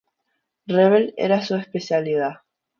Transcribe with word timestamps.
Ravel, 0.65 1.13
era 1.15 1.43
su 1.43 1.55
especialidad. 1.57 2.37